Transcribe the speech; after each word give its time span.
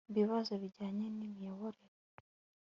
bibazo 0.15 0.51
bijyanye 0.61 1.05
n 1.17 1.19
imiyoborere 1.27 1.95